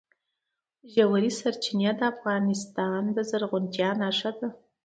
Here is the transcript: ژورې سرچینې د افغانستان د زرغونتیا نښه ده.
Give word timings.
ژورې 0.93 1.31
سرچینې 1.39 1.91
د 1.99 2.01
افغانستان 2.13 3.01
د 3.15 3.17
زرغونتیا 3.29 3.89
نښه 4.01 4.31
ده. 4.39 4.47